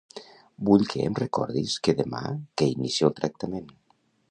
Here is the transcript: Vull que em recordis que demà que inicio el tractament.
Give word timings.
Vull 0.69 0.85
que 0.93 1.03
em 1.09 1.17
recordis 1.19 1.75
que 1.87 1.95
demà 2.01 2.23
que 2.61 2.71
inicio 2.73 3.11
el 3.13 3.17
tractament. 3.23 3.71